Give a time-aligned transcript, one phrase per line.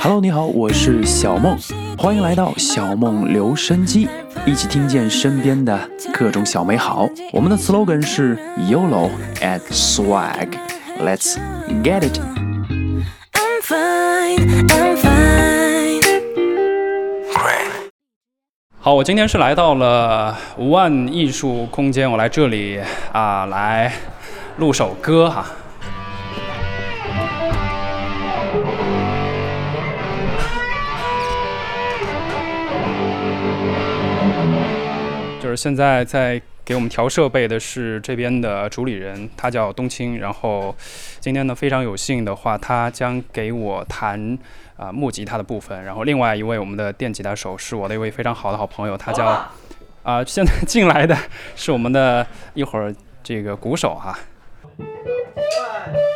[0.00, 1.58] Hello，你好，我是小梦，
[1.98, 4.08] 欢迎来到小梦留声机，
[4.46, 5.78] 一起听见身边的
[6.14, 7.06] 各种小美好。
[7.34, 8.34] 我们的 slogan 是
[8.70, 9.10] YOLO
[9.42, 11.36] and swag，Let's
[11.84, 12.18] get it。
[18.80, 22.80] 好，我今天是来到了无万艺术空间，我来这里
[23.12, 23.92] 啊，来
[24.58, 25.46] 录首歌哈。
[35.40, 40.18] 就是现在在给我们调设备的是这边的主理人，他叫冬青。
[40.18, 40.74] 然后
[41.20, 44.36] 今天呢，非常有幸的话，他将给我弹
[44.76, 45.84] 啊木吉他的部分。
[45.84, 49.26] 然后另外一位我们的电吉他手是我的一位非常好的好朋友，他叫
[50.02, 51.16] 啊现在进来的
[51.54, 52.92] 是我们的一会儿
[53.22, 54.18] 这个鼓手哈。
[54.78, 56.15] One.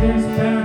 [0.00, 0.57] his power.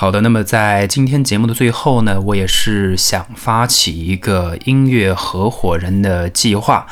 [0.00, 6.86] 好的，那么在今天节目的最后呢，我也是想发起一个音乐合伙人的计划，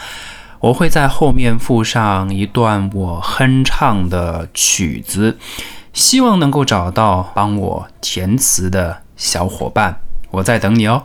[0.58, 5.38] 我会在后面附上一段我哼唱的曲子，
[5.93, 10.00] 希望能够找到帮我填词的小伙伴，
[10.32, 11.05] 我在等你哦。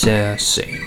[0.00, 0.80] to sing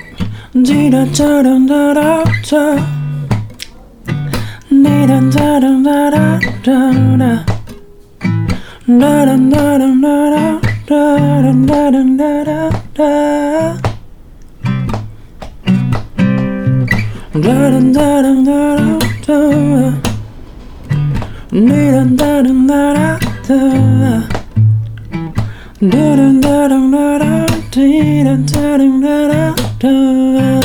[27.75, 27.81] da
[28.24, 30.62] da da da da da